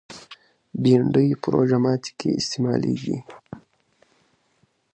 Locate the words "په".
1.41-1.47